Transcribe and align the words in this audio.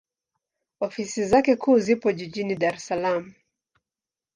Ofisi 0.79 1.25
zake 1.25 1.55
kuu 1.55 1.79
zipo 1.79 2.11
Jijini 2.11 2.55
Dar 2.55 2.75
es 2.77 2.87
Salaam. 2.87 3.23